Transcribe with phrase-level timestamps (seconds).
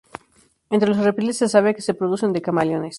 [0.71, 2.89] Entre los reptiles se sabe que se producen de camaleones.